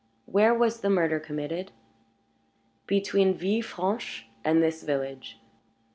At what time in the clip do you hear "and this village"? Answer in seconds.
4.43-5.37